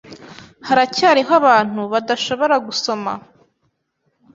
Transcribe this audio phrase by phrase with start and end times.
[0.67, 3.11] Haracyariho abantu badashobora gusoma.